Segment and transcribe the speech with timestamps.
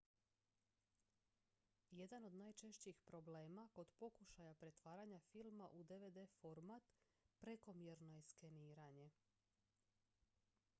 [1.91, 6.83] jedan od najčešćih problema kod pokušaja pretvaranja filma u dvd format
[7.39, 9.09] prekomjerno je skeniranje